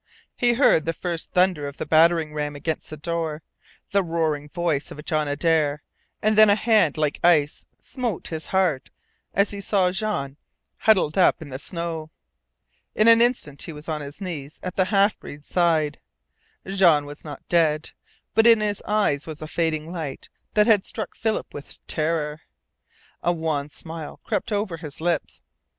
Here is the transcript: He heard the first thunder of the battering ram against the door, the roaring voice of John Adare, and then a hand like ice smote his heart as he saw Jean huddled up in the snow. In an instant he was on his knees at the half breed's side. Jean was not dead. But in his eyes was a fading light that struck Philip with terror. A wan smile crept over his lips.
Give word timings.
He 0.35 0.53
heard 0.53 0.85
the 0.85 0.93
first 0.97 1.31
thunder 1.31 1.67
of 1.67 1.77
the 1.77 1.85
battering 1.85 2.33
ram 2.33 2.55
against 2.55 2.89
the 2.89 2.97
door, 2.97 3.43
the 3.91 4.01
roaring 4.01 4.49
voice 4.49 4.89
of 4.89 5.05
John 5.05 5.27
Adare, 5.27 5.83
and 6.23 6.35
then 6.35 6.49
a 6.49 6.55
hand 6.55 6.97
like 6.97 7.19
ice 7.23 7.65
smote 7.77 8.29
his 8.29 8.47
heart 8.47 8.89
as 9.35 9.51
he 9.51 9.61
saw 9.61 9.91
Jean 9.91 10.37
huddled 10.77 11.19
up 11.19 11.39
in 11.39 11.49
the 11.49 11.59
snow. 11.59 12.09
In 12.95 13.07
an 13.07 13.21
instant 13.21 13.61
he 13.61 13.71
was 13.71 13.87
on 13.87 14.01
his 14.01 14.19
knees 14.21 14.59
at 14.63 14.75
the 14.75 14.85
half 14.85 15.19
breed's 15.19 15.47
side. 15.47 15.99
Jean 16.65 17.05
was 17.05 17.23
not 17.23 17.47
dead. 17.47 17.91
But 18.33 18.47
in 18.47 18.59
his 18.59 18.81
eyes 18.87 19.27
was 19.27 19.39
a 19.39 19.47
fading 19.47 19.91
light 19.91 20.29
that 20.55 20.83
struck 20.83 21.15
Philip 21.15 21.53
with 21.53 21.77
terror. 21.85 22.41
A 23.21 23.31
wan 23.31 23.69
smile 23.69 24.19
crept 24.23 24.51
over 24.51 24.77
his 24.77 24.99
lips. 24.99 25.43